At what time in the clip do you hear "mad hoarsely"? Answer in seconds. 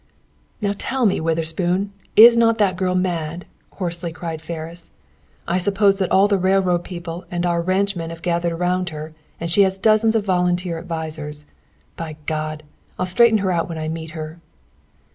2.95-4.11